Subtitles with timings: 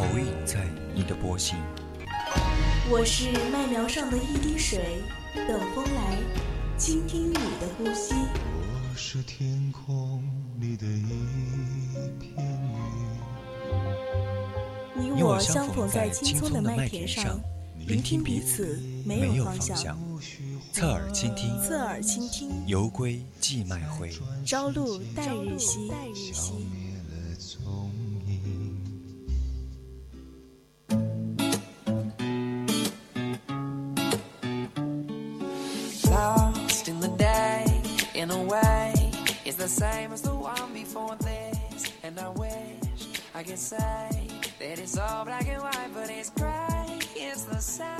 [0.00, 1.58] 投影在你的波心。
[2.90, 5.02] 我是麦苗上的一滴水，
[5.46, 6.16] 等风来，
[6.78, 8.14] 倾听你的呼吸。
[8.14, 10.24] 我是天空
[10.58, 12.34] 里的一片
[14.96, 15.12] 云。
[15.12, 17.38] 你我相逢在青葱的麦田上，
[17.86, 19.98] 聆听彼此没有方向。
[20.72, 22.48] 侧耳倾听，侧耳倾听。
[22.66, 24.10] 犹归寄麦回，
[24.46, 25.92] 朝露待日晞。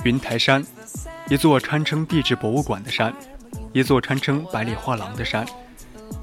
[0.04, 0.62] 云台山，
[1.30, 3.14] 一座堪称地质博物馆的山，
[3.72, 5.46] 一座堪称百里画廊的山，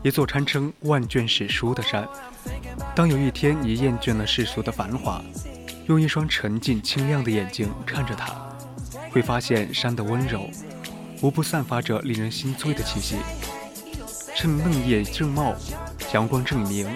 [0.04, 2.08] 一座堪称万卷史书的山。
[2.96, 5.20] 当有一天你厌倦了世俗的繁华，
[5.88, 8.32] 用一双沉静清亮的眼睛看着它，
[9.10, 10.48] 会发现山的温柔，
[11.22, 13.16] 无不散发着令人心醉的气息。
[14.36, 15.56] 趁嫩叶正茂，
[16.14, 16.88] 阳光正明，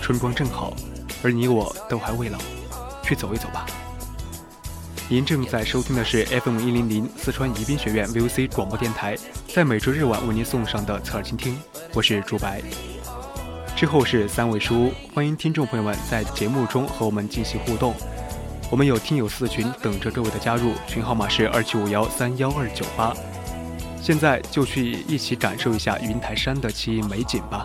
[0.00, 0.74] 春光正好，
[1.22, 2.38] 而你我都还未老，
[3.08, 3.64] 去走一走吧。
[5.08, 9.16] 您正在收听的是 FM 一零零四川宜宾学院 VOC 广播电台，
[9.54, 11.58] 在每周日晚为您送上的侧耳倾听，
[11.94, 12.60] 我是朱白。
[13.74, 17.94] 之后是三位书，欢迎听众朋友们在节目中和我们进行互动。
[18.70, 23.14] 我们有听友四群等着各位的加入，群号码是二七五幺三幺二九八。
[24.02, 27.64] 现在就去一起感受一下云台山的奇异美景吧。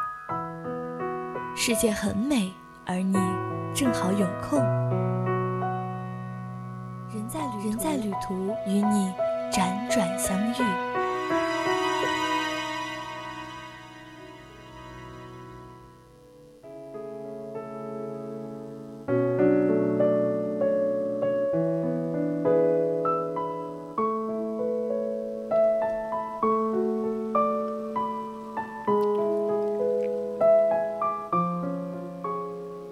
[1.53, 2.51] 世界很美，
[2.85, 3.13] 而你
[3.73, 4.59] 正好有空。
[7.13, 9.13] 人在旅人在旅途，与你
[9.51, 11.10] 辗转相遇。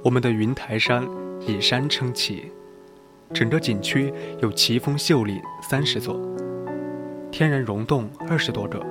[0.09, 1.07] 我们的云台山
[1.45, 2.51] 以山撑起。
[3.31, 6.19] 整个景区有奇峰秀岭三十座，
[7.29, 8.83] 天然溶洞二十多个，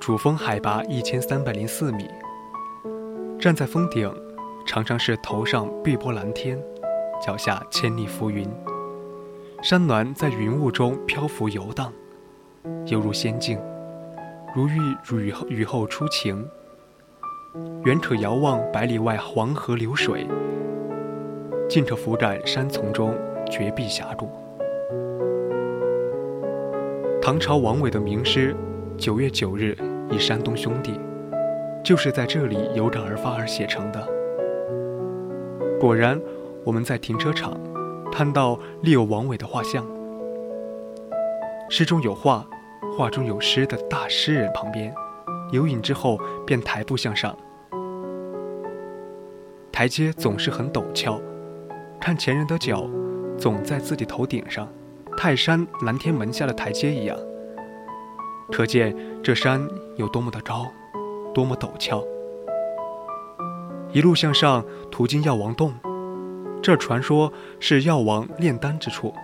[0.00, 2.08] 主峰海拔一千三百零四米。
[3.38, 4.10] 站在峰顶，
[4.66, 6.58] 常常是头上碧波蓝天，
[7.22, 8.50] 脚下千里浮云，
[9.62, 11.92] 山峦在云雾中漂浮游荡，
[12.86, 13.60] 犹如仙境，
[14.56, 14.78] 如遇
[15.12, 16.42] 雨后雨后初晴。
[17.84, 20.26] 远可遥望百里外黄河流水。
[21.68, 23.14] 近可俯瞰山丛中
[23.50, 24.28] 绝壁峡谷。
[27.22, 28.54] 唐朝王维的名诗
[28.96, 29.76] 《九月九日
[30.10, 30.92] 忆山东兄弟》，
[31.82, 34.06] 就是在这里有感而发而写成的。
[35.80, 36.20] 果然，
[36.64, 37.58] 我们在停车场
[38.10, 39.86] 看到立有王维的画像。
[41.70, 42.46] 诗中有画，
[42.96, 44.94] 画中有诗的大诗人旁边，
[45.50, 47.36] 有影之后便抬步向上。
[49.72, 51.20] 台阶总是很陡峭。
[52.00, 52.88] 看前人的脚，
[53.38, 54.68] 总在自己头顶上，
[55.16, 57.16] 泰山蓝天门下的台阶一样。
[58.52, 59.66] 可见这山
[59.96, 60.66] 有多么的高，
[61.32, 62.04] 多么陡峭。
[63.92, 65.72] 一路向上，途经药王洞，
[66.62, 69.14] 这传说是药王炼丹之处。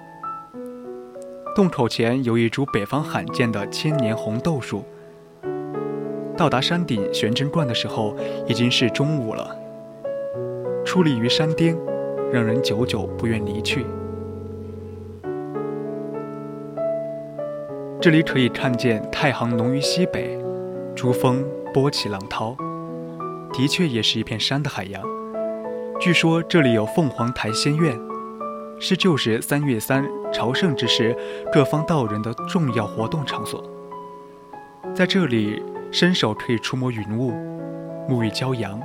[1.55, 4.85] 洞口前有一株北方罕见的千年红豆树。
[6.41, 9.55] 到达山顶玄真观的时候，已经是中午了。
[10.87, 11.77] 矗立于山巅。
[12.33, 13.85] 让人久久不愿离去。
[18.01, 20.39] 这里可以看见太行浓于西北，
[20.95, 21.45] 珠峰
[21.75, 22.57] 波起浪涛，
[23.53, 25.03] 的确也是一片山的海洋。
[25.99, 27.99] 据说这里有凤凰台仙院，
[28.79, 31.17] 是旧时三月三朝圣之时
[31.53, 33.61] 各方道人的重要活动场所。
[34.95, 35.61] 在这里，
[35.91, 37.33] 伸手可以触摸云雾，
[38.09, 38.81] 沐浴骄阳。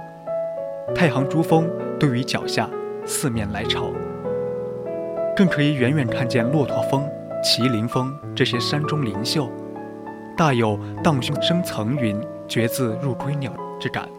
[0.94, 1.70] 太行珠峰
[2.00, 2.70] 对于脚下。
[3.08, 3.94] 四面来朝，
[5.38, 7.08] 更可以远远看见骆驼峰、
[7.44, 9.48] 麒麟峰这些山中灵秀，
[10.36, 14.10] 大有“荡胸生层云，决眦入归鸟”之感。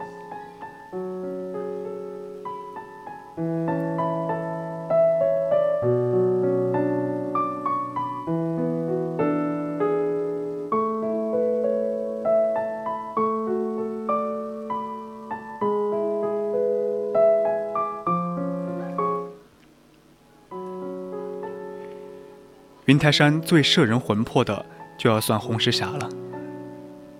[22.86, 24.64] 云台山最摄人魂魄的，
[24.96, 26.08] 就要算红石峡了。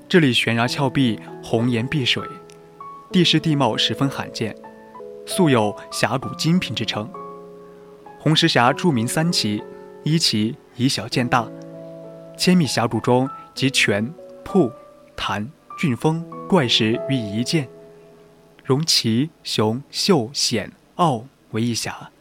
[0.08, 2.22] 这里悬崖峭壁，红岩碧水，
[3.10, 4.56] 地势地貌十分罕见，
[5.26, 7.10] 素有“峡谷精品”之称。
[8.20, 9.60] 红石峡著名三奇：
[10.04, 11.48] 一奇以小见大，
[12.38, 14.14] 千米峡谷中集泉、
[14.44, 14.70] 瀑、
[15.16, 17.68] 潭、峻峰、怪石于一见，
[18.64, 22.12] 融奇、雄、秀、险、奥为一峡。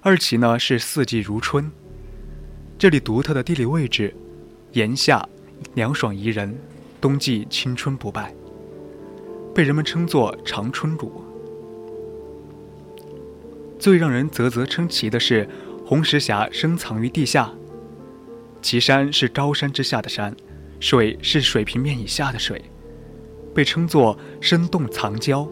[0.00, 1.70] 二奇呢是四季如春。
[2.84, 4.14] 这里独特的地理位置，
[4.72, 5.26] 炎夏
[5.72, 6.54] 凉爽宜人，
[7.00, 8.34] 冬季青春不败，
[9.54, 11.24] 被人们称作长春谷。
[13.78, 15.48] 最让人啧啧称奇的是，
[15.86, 17.54] 红石峡深藏于地下，
[18.60, 20.36] 其山是高山之下的山，
[20.78, 22.66] 水是水平面以下的水，
[23.54, 25.48] 被称作深洞藏礁。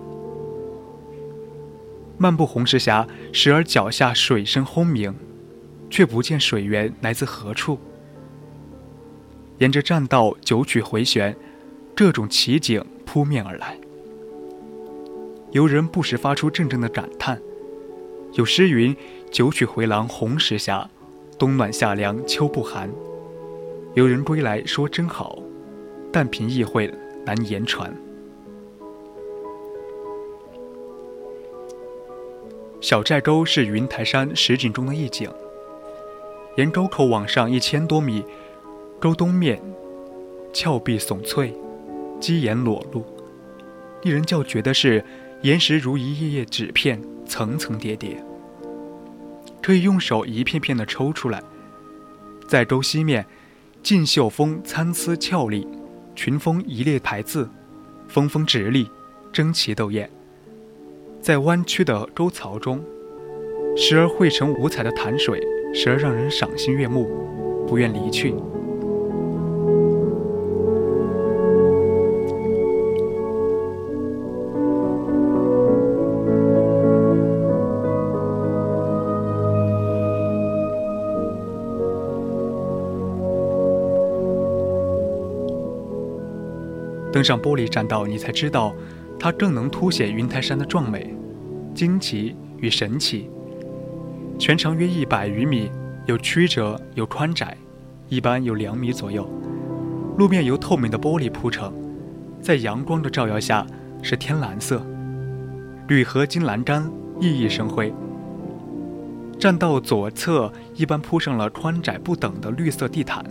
[2.19, 5.15] 漫步红石峡，时而脚下水声轰鸣。
[5.93, 7.79] 却不见水源来自何处。
[9.59, 11.37] 沿着栈道九曲回旋，
[11.95, 13.79] 这种奇景扑面而来。
[15.51, 17.39] 游人不时发出阵阵的感叹。
[18.33, 18.97] 有诗云
[19.31, 20.89] ：“九曲回廊红石峡，
[21.39, 22.91] 冬暖夏凉秋不寒。”
[23.95, 25.39] 游人归来说真好，
[26.11, 26.91] 但凭意会
[27.27, 27.95] 难言传。
[32.81, 35.31] 小寨沟是云台山实景中的一景。
[36.57, 38.23] 沿沟口往上一千多米，
[39.01, 39.59] 沟东面
[40.53, 41.55] 峭壁耸翠，
[42.21, 43.03] 基岩裸露。
[44.03, 45.03] 令人叫绝的是，
[45.41, 48.23] 岩石如一页页纸片，层层叠叠，
[49.63, 51.43] 可以用手一片片的抽出来。
[52.47, 53.25] 在沟西面，
[53.83, 55.67] 劲秀峰参差峭立，
[56.15, 57.49] 群峰一列排字，
[58.09, 58.87] 峰峰直立，
[59.33, 60.11] 争奇斗艳。
[61.23, 62.85] 在弯曲的沟槽中，
[63.75, 65.41] 时而汇成五彩的潭水。
[65.73, 67.09] 时而让人赏心悦目，
[67.67, 68.35] 不愿离去。
[87.13, 88.75] 登上玻璃栈道，你才知道，
[89.19, 91.15] 它更能凸显云台山的壮美、
[91.75, 93.29] 惊奇与神奇。
[94.43, 95.71] 全长约一百余米，
[96.07, 97.57] 有曲折有宽窄，
[98.09, 99.25] 一般有两米左右。
[100.19, 101.73] 路面由透明的玻璃铺成，
[102.41, 103.65] 在阳光的照耀下
[104.03, 104.85] 是天蓝色，
[105.87, 106.91] 铝合金栏杆
[107.21, 107.95] 熠熠生辉。
[109.39, 113.25] 栈道左侧一般铺上了宽窄不等的绿色地毯，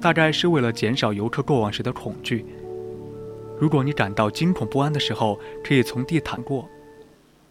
[0.00, 2.46] 大概是为了减少游客过往时的恐惧。
[3.58, 6.68] 如果你感到惊恐不安的时候，可以从地毯过，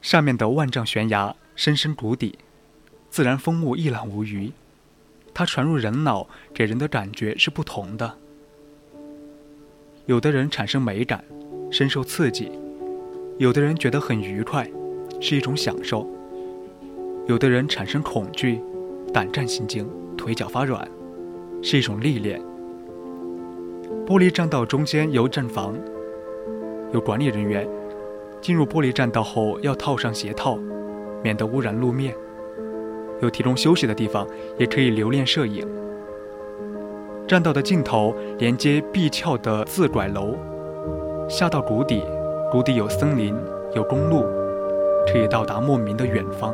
[0.01, 2.37] 上面的万丈悬崖深深谷底。
[3.09, 4.51] 自然风物一览无余，
[5.33, 8.17] 它传入人脑，给人的感觉是不同的。
[10.05, 11.23] 有的人产生美感，
[11.71, 12.51] 深受刺激；
[13.37, 14.69] 有的人觉得很愉快，
[15.21, 16.05] 是一种享受；
[17.25, 18.61] 有的人产生恐惧，
[19.13, 20.85] 胆战心惊，腿脚发软，
[21.63, 22.41] 是一种历练。
[24.05, 25.73] 玻璃栈道中间有站房，
[26.91, 27.67] 有管理人员。
[28.41, 30.59] 进入玻璃栈道后要套上鞋套，
[31.25, 32.15] 免得污染路面。
[33.19, 34.27] 有提供休息的地方，
[34.59, 35.67] 也可以留恋摄影。
[37.27, 40.35] 栈道的尽头连接壁峭的自拐楼，
[41.27, 42.03] 下到谷底，
[42.51, 43.33] 谷底有森林，
[43.73, 44.23] 有公路，
[45.11, 46.53] 可以到达莫名的远方。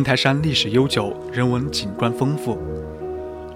[0.00, 2.56] 云台山历史悠久，人文景观丰富。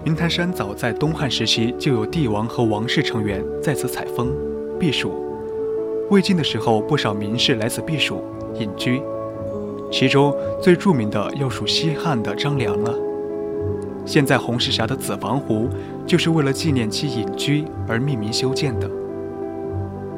[0.03, 4.31] 云台山早在东汉时期就有帝王和王室成员在此采风
[4.79, 5.11] 避暑。
[6.11, 8.23] 魏晋的时候，不少名士来此避暑
[8.59, 9.01] 隐居，
[9.91, 12.93] 其中最著名的要数西汉的张良了。
[14.05, 15.67] 现在红石峡的子房湖，
[16.05, 18.87] 就是为了纪念其隐居而命名修建的。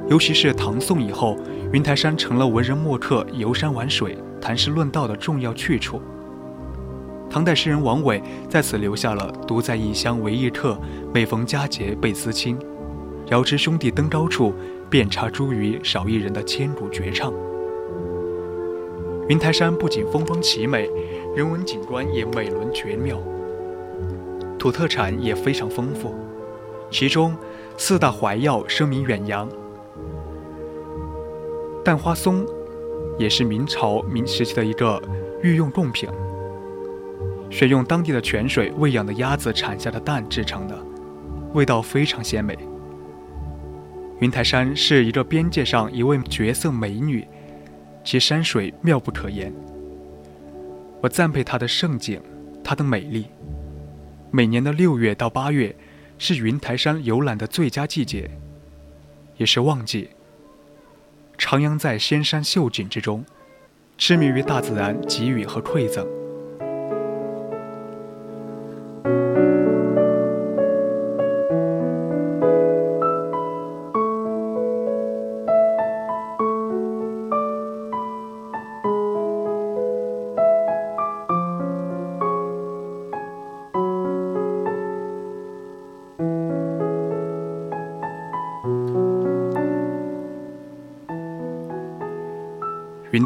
[0.10, 1.38] 尤其是唐宋以后，
[1.72, 4.18] 云台山成了文人墨客游山玩水。
[4.40, 6.00] 谈诗论道的重要去处。
[7.30, 10.80] 唐代诗人王维在此留下了“独在异乡为异客，
[11.14, 12.58] 每逢佳节倍思亲。
[13.28, 14.54] 遥知兄弟登高处，
[14.90, 17.34] 遍插茱萸少一人”的千古绝唱。
[19.28, 20.90] 云台山不仅风光奇美，
[21.36, 23.20] 人文景观也美轮绝妙，
[24.58, 26.16] 土特产也非常丰富。
[26.90, 27.36] 其中，
[27.76, 29.50] 四大怀药声名远扬。
[31.84, 32.46] 蛋花松
[33.20, 35.02] 也是明朝明时期的一个
[35.44, 36.10] 御用贡品，
[37.50, 40.78] 选用当地的泉水喂养的鸭子产下的蛋制成的，
[41.54, 42.58] 味道非常鲜美。
[44.20, 47.26] 云台山是一个边界上一位绝色美女，
[48.04, 49.54] 其山水妙不可言。
[51.02, 52.20] 我赞佩它的胜景，
[52.64, 53.28] 它的美丽。
[54.32, 55.76] 每年的六月到八月，
[56.18, 58.30] 是云台山游览的最佳季节，
[59.38, 60.10] 也是旺季。
[61.38, 63.24] 徜徉在仙山秀景之中，
[64.00, 66.17] 痴迷于大自然给予和馈赠。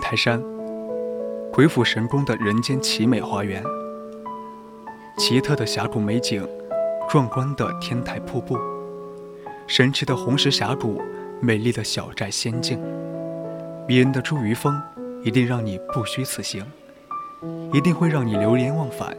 [0.02, 0.44] 台山，
[1.54, 3.64] 鬼斧神工的人间奇美花园，
[5.18, 6.46] 奇特的峡谷美景，
[7.08, 8.58] 壮观的天台瀑布，
[9.68, 11.02] 神奇的红石峡谷，
[11.40, 12.82] 美丽的小寨仙境，
[13.88, 14.82] 迷人的茱萸峰，
[15.24, 16.66] 一定让你不虚此行，
[17.72, 19.16] 一定会让你流连忘返，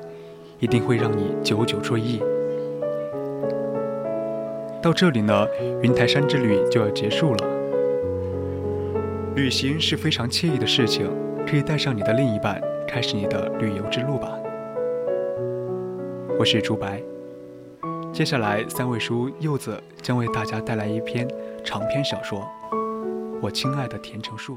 [0.59, 2.21] 一定会让你久久追忆。
[4.83, 5.47] 到这里呢，
[5.81, 7.62] 云台山之旅就要结束了。
[9.35, 11.11] 旅行是非常惬意的事情，
[11.47, 14.39] 可以带上你的另一半，开始你的旅游之路吧。
[16.39, 17.03] 我是朱白，
[18.13, 21.27] 接下来三位叔柚子将为大家带来一篇
[21.65, 22.41] 长篇小说
[23.41, 24.55] 《我亲爱的甜橙树》。